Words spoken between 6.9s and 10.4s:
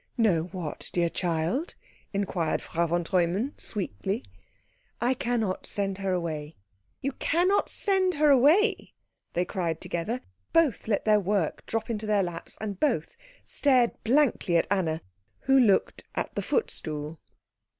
"You cannot send her away?" they cried together.